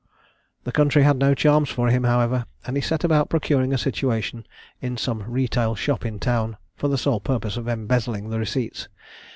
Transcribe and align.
The 0.63 0.71
country 0.71 1.03
had 1.03 1.17
no 1.17 1.35
charms 1.35 1.69
for 1.69 1.89
him, 1.89 2.05
however, 2.05 2.47
and 2.65 2.75
he 2.75 2.81
set 2.81 3.03
about 3.03 3.29
procuring 3.29 3.71
a 3.71 3.77
situation 3.77 4.47
in 4.81 4.97
some 4.97 5.21
retail 5.27 5.75
shop 5.75 6.07
in 6.07 6.17
town, 6.19 6.57
for 6.75 6.87
the 6.87 6.97
sole 6.97 7.19
purpose 7.19 7.55
of 7.55 7.67
embezzling 7.67 8.31
the 8.31 8.39
receipts. 8.39 8.87